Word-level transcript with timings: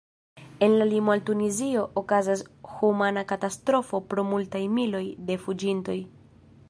En 0.67 0.77
la 0.79 0.85
limo 0.91 1.11
al 1.15 1.21
Tunizio 1.27 1.83
okazas 2.01 2.43
humana 2.81 3.25
katastrofo 3.33 4.01
pro 4.15 4.25
multaj 4.31 4.63
miloj 4.79 5.05
de 5.29 5.37
fuĝintoj. 5.47 5.99